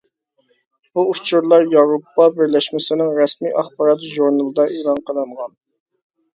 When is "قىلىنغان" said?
5.13-5.59